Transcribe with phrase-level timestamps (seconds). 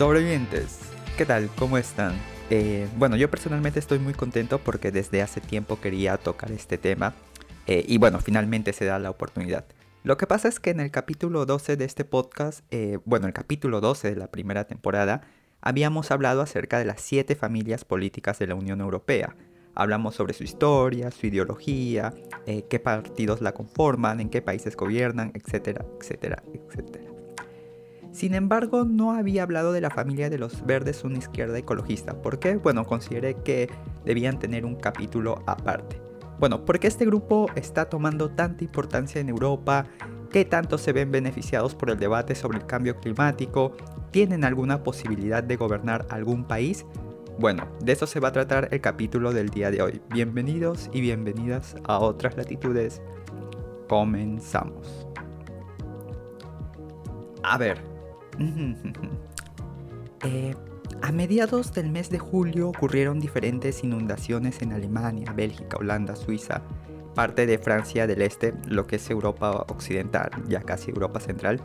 [0.00, 0.78] Sobrevivientes,
[1.18, 1.50] ¿qué tal?
[1.58, 2.14] ¿Cómo están?
[2.48, 7.12] Eh, bueno, yo personalmente estoy muy contento porque desde hace tiempo quería tocar este tema
[7.66, 9.66] eh, y bueno, finalmente se da la oportunidad.
[10.02, 13.34] Lo que pasa es que en el capítulo 12 de este podcast, eh, bueno, el
[13.34, 15.20] capítulo 12 de la primera temporada,
[15.60, 19.36] habíamos hablado acerca de las siete familias políticas de la Unión Europea.
[19.74, 22.14] Hablamos sobre su historia, su ideología,
[22.46, 27.09] qué partidos la conforman, en qué países gobiernan, etcétera, etcétera, etcétera.
[28.12, 32.20] Sin embargo, no había hablado de la familia de los verdes una izquierda ecologista.
[32.20, 32.56] ¿Por qué?
[32.56, 33.70] Bueno, consideré que
[34.04, 36.00] debían tener un capítulo aparte.
[36.40, 39.86] Bueno, porque este grupo está tomando tanta importancia en Europa,
[40.30, 43.76] qué tanto se ven beneficiados por el debate sobre el cambio climático,
[44.10, 46.86] tienen alguna posibilidad de gobernar algún país.
[47.38, 50.02] Bueno, de eso se va a tratar el capítulo del día de hoy.
[50.10, 53.00] Bienvenidos y bienvenidas a otras latitudes.
[53.88, 55.06] Comenzamos.
[57.42, 57.89] A ver,
[60.22, 60.54] Eh,
[61.00, 66.60] a mediados del mes de julio ocurrieron diferentes inundaciones en Alemania, Bélgica, Holanda, Suiza,
[67.14, 71.60] parte de Francia del Este, lo que es Europa Occidental, ya casi Europa Central,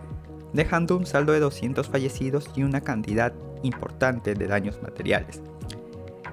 [0.53, 5.41] dejando un saldo de 200 fallecidos y una cantidad importante de daños materiales.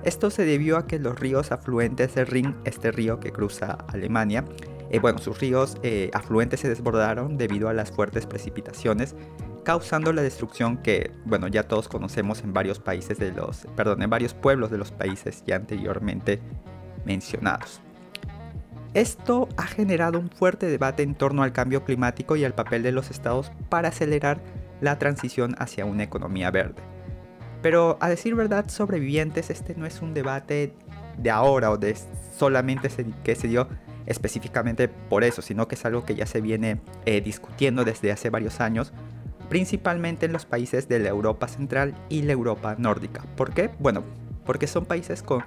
[0.05, 4.45] Esto se debió a que los ríos afluentes del Rin, este río que cruza Alemania,
[4.91, 9.15] eh, bueno, sus ríos eh, afluentes se desbordaron debido a las fuertes precipitaciones
[9.65, 14.11] causando la destrucción que, bueno, ya todos conocemos en varios países de los, perdón, en
[14.11, 16.41] varios pueblos de los países ya anteriormente
[17.05, 17.81] mencionados.
[18.95, 22.93] Esto ha generado un fuerte debate en torno al cambio climático y al papel de
[22.93, 24.41] los estados para acelerar
[24.83, 26.83] la transición hacia una economía verde.
[27.63, 30.75] Pero a decir verdad, sobrevivientes, este no es un debate
[31.17, 31.97] de ahora o de
[32.37, 32.91] solamente
[33.23, 33.69] que se dio
[34.07, 38.31] específicamente por eso, sino que es algo que ya se viene eh, discutiendo desde hace
[38.31, 38.93] varios años
[39.53, 43.23] principalmente en los países de la Europa Central y la Europa Nórdica.
[43.37, 43.69] ¿Por qué?
[43.81, 44.03] Bueno,
[44.47, 45.45] porque son países con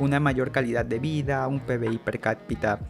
[0.00, 2.80] una mayor calidad de vida, un PBI per cápita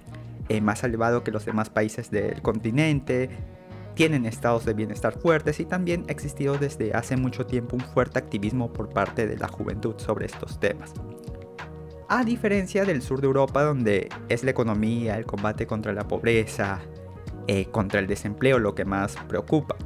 [0.48, 3.28] eh, más elevado que los demás países del continente,
[3.92, 8.18] tienen estados de bienestar fuertes y también ha existido desde hace mucho tiempo un fuerte
[8.18, 10.94] activismo por parte de la juventud sobre estos temas.
[12.08, 16.80] A diferencia del sur de Europa donde es la economía, el combate contra la pobreza,
[17.46, 19.76] eh, contra el desempleo lo que más preocupa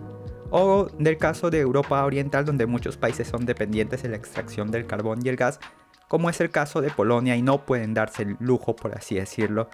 [0.51, 4.87] o del caso de Europa Oriental donde muchos países son dependientes de la extracción del
[4.87, 5.61] carbón y el gas,
[6.09, 9.69] como es el caso de Polonia y no pueden darse el lujo, por así decirlo,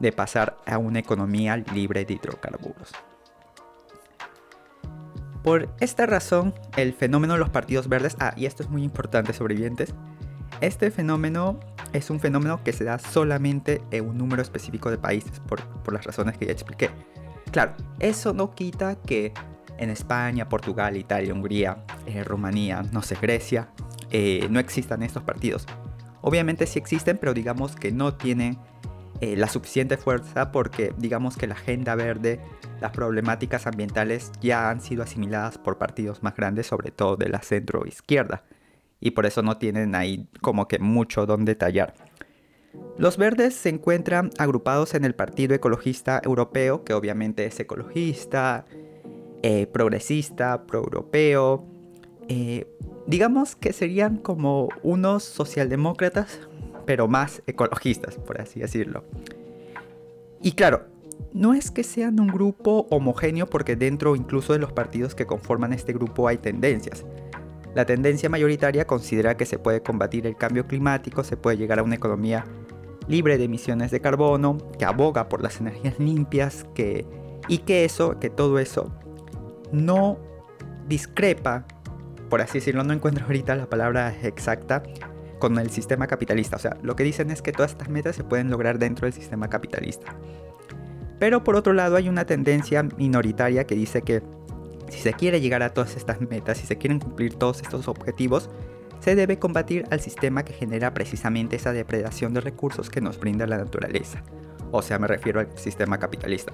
[0.00, 2.92] de pasar a una economía libre de hidrocarburos.
[5.42, 9.34] Por esta razón, el fenómeno de los partidos verdes, ah, y esto es muy importante,
[9.34, 9.94] sobrevivientes,
[10.62, 11.60] este fenómeno
[11.92, 15.92] es un fenómeno que se da solamente en un número específico de países, por, por
[15.92, 16.90] las razones que ya expliqué.
[17.52, 19.34] Claro, eso no quita que
[19.78, 23.68] en España, Portugal, Italia, Hungría, eh, Rumanía, no sé, Grecia,
[24.10, 25.66] eh, no existan estos partidos.
[26.20, 28.58] Obviamente sí existen, pero digamos que no tienen
[29.20, 32.40] eh, la suficiente fuerza porque digamos que la agenda verde,
[32.80, 37.40] las problemáticas ambientales ya han sido asimiladas por partidos más grandes, sobre todo de la
[37.42, 38.44] centro izquierda,
[39.00, 41.94] y por eso no tienen ahí como que mucho donde tallar.
[42.98, 48.64] Los verdes se encuentran agrupados en el Partido Ecologista Europeo, que obviamente es ecologista,
[49.46, 51.66] eh, progresista, pro-europeo.
[52.28, 52.66] Eh,
[53.06, 56.40] digamos que serían como unos socialdemócratas,
[56.86, 59.04] pero más ecologistas, por así decirlo.
[60.40, 60.86] Y claro,
[61.34, 65.74] no es que sean un grupo homogéneo porque dentro incluso de los partidos que conforman
[65.74, 67.04] este grupo hay tendencias.
[67.74, 71.82] La tendencia mayoritaria considera que se puede combatir el cambio climático, se puede llegar a
[71.82, 72.46] una economía
[73.08, 77.04] libre de emisiones de carbono, que aboga por las energías limpias, que,
[77.46, 78.90] y que eso, que todo eso
[79.72, 80.18] no
[80.88, 81.66] discrepa,
[82.28, 84.82] por así decirlo, no encuentro ahorita la palabra exacta,
[85.38, 86.56] con el sistema capitalista.
[86.56, 89.12] O sea, lo que dicen es que todas estas metas se pueden lograr dentro del
[89.12, 90.14] sistema capitalista.
[91.18, 94.22] Pero por otro lado hay una tendencia minoritaria que dice que
[94.88, 98.50] si se quiere llegar a todas estas metas, si se quieren cumplir todos estos objetivos,
[99.00, 103.46] se debe combatir al sistema que genera precisamente esa depredación de recursos que nos brinda
[103.46, 104.22] la naturaleza.
[104.70, 106.52] O sea, me refiero al sistema capitalista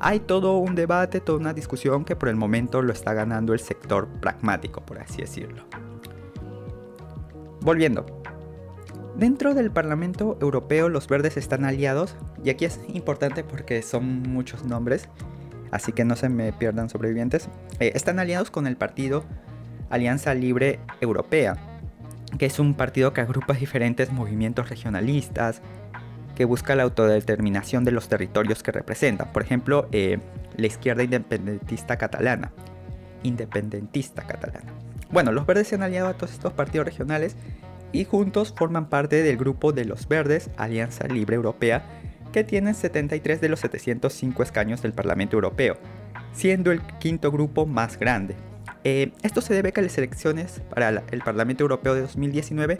[0.00, 3.60] hay todo un debate, toda una discusión que por el momento lo está ganando el
[3.60, 5.64] sector pragmático, por así decirlo.
[7.60, 8.06] Volviendo.
[9.16, 12.14] Dentro del Parlamento Europeo los verdes están aliados,
[12.44, 15.08] y aquí es importante porque son muchos nombres,
[15.70, 17.48] así que no se me pierdan sobrevivientes,
[17.80, 19.24] eh, están aliados con el partido
[19.88, 21.56] Alianza Libre Europea,
[22.38, 25.62] que es un partido que agrupa diferentes movimientos regionalistas,
[26.36, 29.32] que busca la autodeterminación de los territorios que representan.
[29.32, 30.18] Por ejemplo, eh,
[30.56, 32.52] la izquierda independentista catalana.
[33.22, 34.72] Independentista catalana.
[35.10, 37.36] Bueno, los verdes se han aliado a todos estos partidos regionales
[37.90, 41.84] y juntos forman parte del grupo de los verdes, Alianza Libre Europea,
[42.32, 45.78] que tienen 73 de los 705 escaños del Parlamento Europeo,
[46.32, 48.36] siendo el quinto grupo más grande.
[48.84, 52.78] Eh, esto se debe a que las elecciones para el Parlamento Europeo de 2019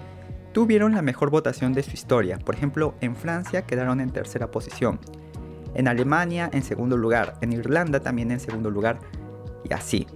[0.57, 2.39] tuvieron la mejor votación de su historia.
[2.39, 4.99] Por ejemplo, en Francia quedaron en tercera posición,
[5.75, 8.99] en Alemania en segundo lugar, en Irlanda también en segundo lugar,
[9.69, 10.07] y así.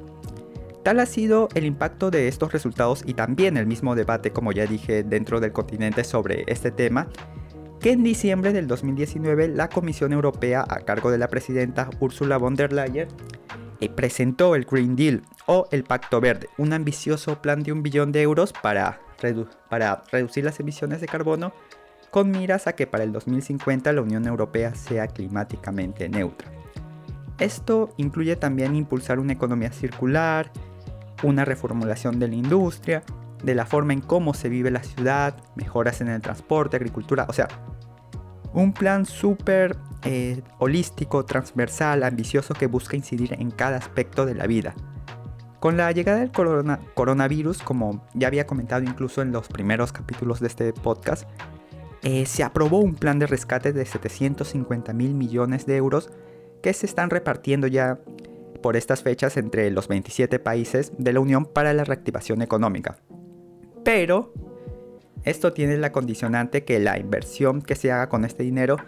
[0.83, 4.65] Tal ha sido el impacto de estos resultados y también el mismo debate, como ya
[4.65, 7.09] dije, dentro del continente sobre este tema,
[7.79, 12.55] que en diciembre del 2019 la Comisión Europea, a cargo de la presidenta Ursula von
[12.55, 13.09] der Leyen,
[13.83, 18.11] eh, presentó el Green Deal o el Pacto Verde, un ambicioso plan de un billón
[18.11, 19.03] de euros para,
[19.69, 21.53] para reducir las emisiones de carbono
[22.11, 26.51] con miras a que para el 2050 la Unión Europea sea climáticamente neutra.
[27.39, 30.51] Esto incluye también impulsar una economía circular,
[31.23, 33.03] una reformulación de la industria,
[33.43, 37.33] de la forma en cómo se vive la ciudad, mejoras en el transporte, agricultura, o
[37.33, 37.49] sea,
[38.53, 44.47] un plan súper eh, holístico, transversal, ambicioso que busca incidir en cada aspecto de la
[44.47, 44.75] vida.
[45.61, 46.33] Con la llegada del
[46.95, 51.29] coronavirus, como ya había comentado incluso en los primeros capítulos de este podcast,
[52.03, 56.11] eh, se aprobó un plan de rescate de 750 mil millones de euros
[56.63, 57.99] que se están repartiendo ya
[58.63, 62.97] por estas fechas entre los 27 países de la Unión para la reactivación económica.
[63.85, 64.33] Pero
[65.25, 68.79] esto tiene la condicionante que la inversión que se haga con este dinero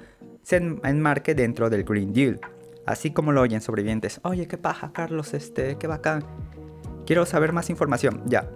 [0.42, 2.40] se enmarque dentro del Green Deal.
[2.86, 4.20] Así como lo oyen sobrevivientes.
[4.24, 6.24] Oye, qué paja, Carlos, este, qué bacán.
[7.06, 8.22] Quiero saber más información.
[8.26, 8.48] Ya.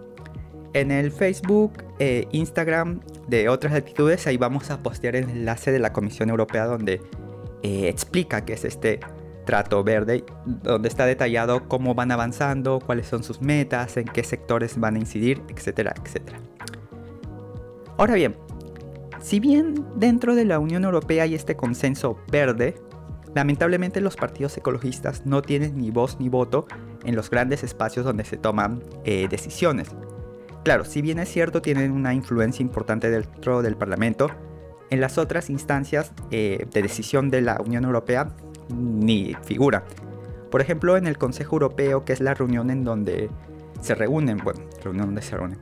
[0.73, 5.79] En el Facebook, e Instagram de otras actitudes, ahí vamos a postear el enlace de
[5.79, 7.01] la Comisión Europea donde
[7.63, 9.01] eh, explica qué es este
[9.47, 14.79] trato verde, donde está detallado cómo van avanzando, cuáles son sus metas, en qué sectores
[14.79, 16.41] van a incidir, etcétera, etcétera.
[17.97, 18.37] Ahora bien,
[19.21, 22.75] si bien dentro de la Unión Europea hay este consenso verde,
[23.35, 26.67] lamentablemente los partidos ecologistas no tienen ni voz ni voto
[27.05, 29.89] en los grandes espacios donde se toman eh, decisiones.
[30.65, 34.31] Claro, si bien es cierto, tienen una influencia importante dentro del Parlamento,
[34.91, 38.35] en las otras instancias eh, de decisión de la Unión Europea
[38.69, 39.85] ni figura.
[40.51, 43.31] Por ejemplo, en el Consejo Europeo, que es la reunión en donde
[43.81, 45.59] se reúnen, bueno, reunión donde se reúnen.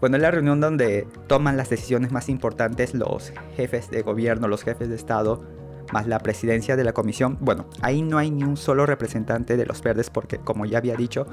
[0.00, 4.62] Bueno, es la reunión donde toman las decisiones más importantes los jefes de gobierno, los
[4.62, 5.44] jefes de Estado,
[5.92, 7.38] más la presidencia de la comisión.
[7.40, 10.96] Bueno, ahí no hay ni un solo representante de los verdes porque, como ya había
[10.96, 11.26] dicho,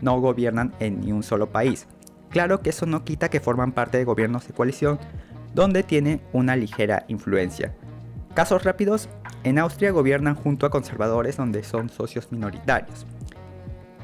[0.00, 1.86] no gobiernan en ni un solo país.
[2.30, 4.98] Claro que eso no quita que forman parte de gobiernos de coalición,
[5.54, 7.74] donde tiene una ligera influencia.
[8.34, 9.08] Casos rápidos,
[9.44, 13.06] en Austria gobiernan junto a conservadores donde son socios minoritarios.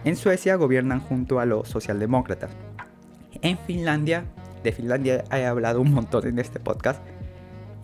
[0.05, 2.51] En Suecia gobiernan junto a los socialdemócratas.
[3.43, 4.25] En Finlandia,
[4.63, 7.01] de Finlandia he hablado un montón en este podcast,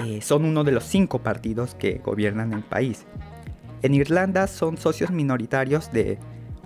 [0.01, 3.07] eh, son uno de los cinco partidos que gobiernan el país.
[3.83, 6.19] En Irlanda son socios minoritarios de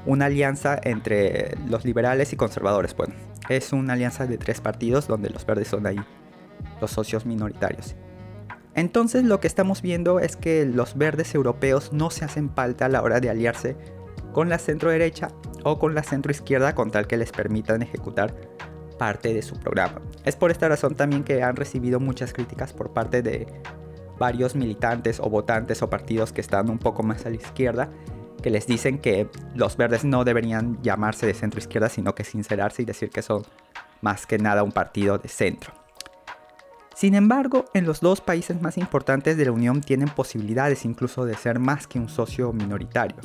[0.07, 2.95] una alianza entre los liberales y conservadores.
[2.97, 3.15] Bueno,
[3.49, 6.01] es una alianza de tres partidos donde los verdes son ahí
[6.81, 7.95] los socios minoritarios.
[8.75, 12.89] Entonces lo que estamos viendo es que los verdes europeos no se hacen falta a
[12.89, 13.77] la hora de aliarse
[14.33, 15.31] con la centro derecha
[15.63, 18.35] o con la centro izquierda con tal que les permitan ejecutar
[18.99, 20.01] parte de su programa.
[20.25, 23.47] Es por esta razón también que han recibido muchas críticas por parte de
[24.19, 27.91] varios militantes o votantes o partidos que están un poco más a la izquierda
[28.45, 32.83] que les dicen que los verdes no deberían llamarse de centro izquierda sino que sincerarse
[32.83, 33.43] y decir que son
[34.03, 35.73] más que nada un partido de centro.
[36.95, 41.35] Sin embargo, en los dos países más importantes de la Unión tienen posibilidades incluso de
[41.35, 43.17] ser más que un socio minoritario.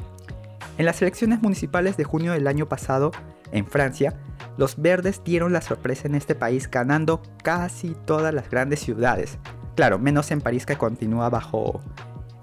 [0.77, 3.11] En las elecciones municipales de junio del año pasado,
[3.51, 4.15] en Francia,
[4.59, 9.39] los verdes dieron la sorpresa en este país ganando casi todas las grandes ciudades.
[9.77, 11.79] Claro, menos en París que continúa bajo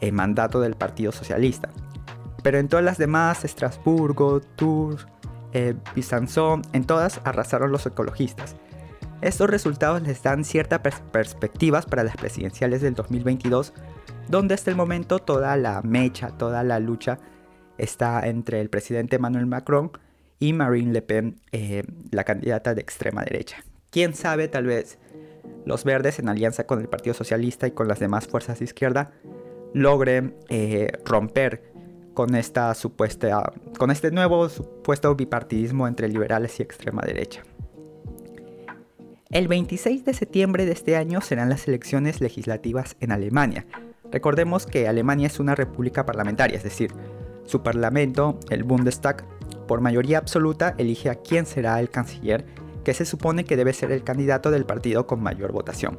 [0.01, 1.69] el mandato del Partido Socialista.
[2.43, 5.07] Pero en todas las demás, Estrasburgo, Tours,
[5.53, 5.75] eh,
[6.73, 8.57] en todas arrasaron los ecologistas.
[9.21, 10.81] Estos resultados les dan ciertas
[11.13, 13.75] perspectivas para las presidenciales del 2022,
[14.29, 17.19] donde hasta el momento toda la mecha, toda la lucha
[17.77, 19.93] está entre el presidente Emmanuel Macron
[20.39, 23.65] y Marine Le Pen, eh, la candidata de extrema derecha.
[23.91, 24.99] Quién sabe, tal vez
[25.65, 29.13] los verdes en alianza con el Partido Socialista y con las demás fuerzas de izquierda
[29.73, 31.73] logren eh, romper
[32.15, 37.43] con esta supuesta, con este nuevo supuesto bipartidismo entre liberales y extrema derecha.
[39.31, 43.67] El 26 de septiembre de este año serán las elecciones legislativas en Alemania.
[44.11, 46.93] Recordemos que Alemania es una república parlamentaria, es decir,
[47.45, 49.27] su parlamento, el Bundestag,
[49.67, 52.45] por mayoría absoluta, elige a quién será el canciller,
[52.85, 55.99] que se supone que debe ser el candidato del partido con mayor votación.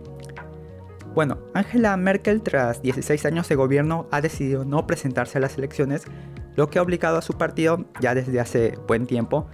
[1.14, 6.06] Bueno, Angela Merkel tras 16 años de gobierno ha decidido no presentarse a las elecciones,
[6.56, 9.48] lo que ha obligado a su partido, ya desde hace buen tiempo,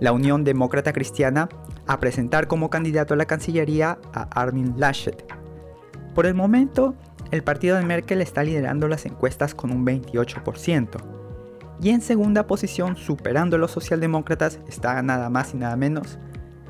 [0.00, 1.48] la Unión Demócrata Cristiana,
[1.86, 5.24] a presentar como candidato a la Cancillería a Armin Laschet.
[6.14, 6.94] Por el momento,
[7.30, 11.13] el partido de Merkel está liderando las encuestas con un 28%.
[11.84, 16.18] Y en segunda posición, superando a los socialdemócratas, está nada más y nada menos,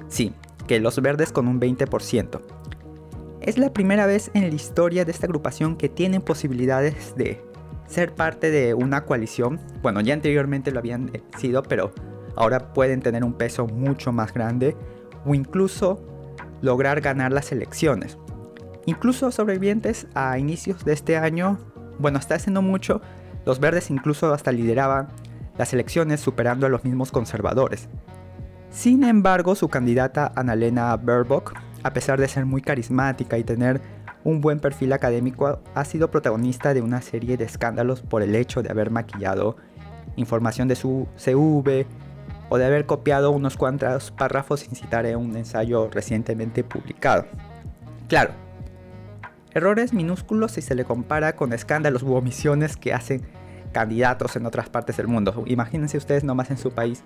[0.08, 0.34] sí,
[0.66, 2.40] que los verdes con un 20%.
[3.40, 7.40] Es la primera vez en la historia de esta agrupación que tienen posibilidades de
[7.86, 9.60] ser parte de una coalición.
[9.82, 11.92] Bueno, ya anteriormente lo habían sido, pero
[12.34, 14.76] ahora pueden tener un peso mucho más grande
[15.24, 16.04] o incluso
[16.60, 18.18] lograr ganar las elecciones.
[18.84, 21.60] Incluso sobrevivientes a inicios de este año,
[22.00, 23.00] bueno, hasta haciendo mucho,
[23.44, 25.08] los verdes incluso hasta lideraban
[25.58, 27.88] las elecciones superando a los mismos conservadores.
[28.70, 33.80] Sin embargo, su candidata Annalena Baerbock a pesar de ser muy carismática y tener
[34.24, 38.62] un buen perfil académico, ha sido protagonista de una serie de escándalos por el hecho
[38.62, 39.56] de haber maquillado
[40.16, 41.86] información de su CV
[42.48, 47.26] o de haber copiado unos cuantos párrafos sin citar en un ensayo recientemente publicado.
[48.08, 48.32] Claro,
[49.54, 53.22] errores minúsculos si se le compara con escándalos u omisiones que hacen
[53.72, 55.44] candidatos en otras partes del mundo.
[55.46, 57.02] Imagínense ustedes nomás en su país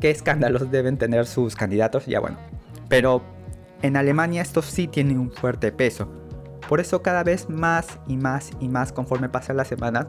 [0.00, 2.38] qué escándalos deben tener sus candidatos, ya bueno.
[2.88, 3.22] Pero
[3.82, 6.10] en Alemania esto sí tiene un fuerte peso.
[6.68, 10.06] Por eso cada vez más y más y más conforme pasan las semanas,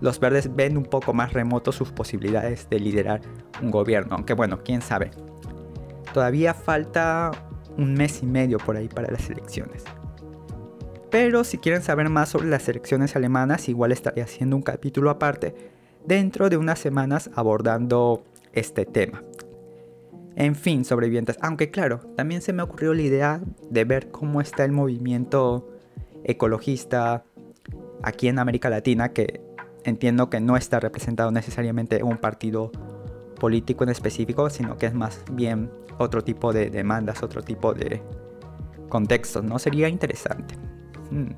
[0.00, 3.20] los verdes ven un poco más remoto sus posibilidades de liderar
[3.62, 4.16] un gobierno.
[4.16, 5.10] Aunque bueno, quién sabe.
[6.12, 7.30] Todavía falta
[7.78, 9.84] un mes y medio por ahí para las elecciones.
[11.12, 15.54] Pero si quieren saber más sobre las elecciones alemanas, igual estaré haciendo un capítulo aparte
[16.06, 19.22] dentro de unas semanas abordando este tema.
[20.36, 21.36] En fin, sobrevivientes.
[21.42, 25.68] Aunque claro, también se me ocurrió la idea de ver cómo está el movimiento
[26.24, 27.24] ecologista
[28.02, 29.42] aquí en América Latina, que
[29.84, 32.72] entiendo que no está representado necesariamente en un partido
[33.38, 38.00] político en específico, sino que es más bien otro tipo de demandas, otro tipo de
[38.88, 39.58] contextos, ¿no?
[39.58, 40.71] Sería interesante.
[41.12, 41.34] Hmm.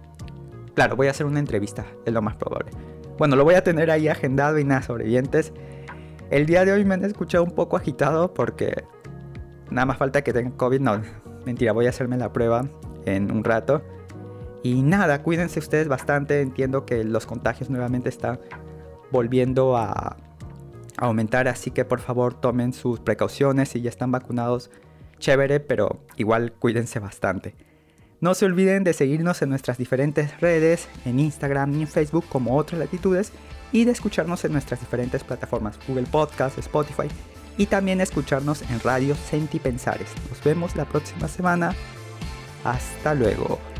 [0.74, 2.70] Claro, voy a hacer una entrevista, es lo más probable.
[3.18, 5.52] Bueno, lo voy a tener ahí agendado y nada, sobrevivientes.
[6.30, 8.84] El día de hoy me han escuchado un poco agitado porque
[9.70, 10.80] nada más falta que tenga COVID.
[10.80, 11.00] No,
[11.44, 12.64] mentira, voy a hacerme la prueba
[13.04, 13.82] en un rato.
[14.62, 16.40] Y nada, cuídense ustedes bastante.
[16.40, 18.40] Entiendo que los contagios nuevamente están
[19.12, 20.16] volviendo a
[20.96, 23.68] aumentar, así que por favor tomen sus precauciones.
[23.68, 24.70] Si ya están vacunados,
[25.18, 27.54] chévere, pero igual cuídense bastante.
[28.24, 32.56] No se olviden de seguirnos en nuestras diferentes redes, en Instagram y en Facebook como
[32.56, 33.32] otras latitudes
[33.70, 37.08] y de escucharnos en nuestras diferentes plataformas Google Podcast, Spotify
[37.58, 40.08] y también escucharnos en Radio Sentipensares.
[40.30, 41.74] Nos vemos la próxima semana.
[42.64, 43.73] Hasta luego.